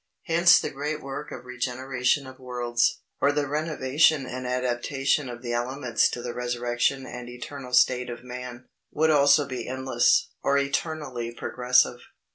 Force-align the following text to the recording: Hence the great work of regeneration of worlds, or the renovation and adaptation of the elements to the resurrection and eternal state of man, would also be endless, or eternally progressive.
Hence 0.23 0.59
the 0.59 0.71
great 0.71 0.99
work 1.03 1.31
of 1.31 1.45
regeneration 1.45 2.25
of 2.25 2.39
worlds, 2.39 3.01
or 3.21 3.31
the 3.31 3.45
renovation 3.47 4.25
and 4.25 4.47
adaptation 4.47 5.29
of 5.29 5.43
the 5.43 5.53
elements 5.53 6.09
to 6.09 6.23
the 6.23 6.33
resurrection 6.33 7.05
and 7.05 7.29
eternal 7.29 7.71
state 7.71 8.09
of 8.09 8.23
man, 8.23 8.67
would 8.91 9.11
also 9.11 9.45
be 9.45 9.67
endless, 9.67 10.31
or 10.41 10.57
eternally 10.57 11.31
progressive. 11.31 11.99